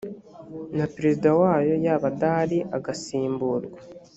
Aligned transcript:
na 0.77 0.85
perezida 0.93 1.29
wayo 1.41 1.73
yaba 1.85 2.07
adahari 2.11 2.57
agasimburwa 2.77 3.77